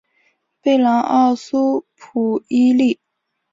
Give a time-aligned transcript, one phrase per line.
[0.63, 2.99] 贝朗奥苏普伊利。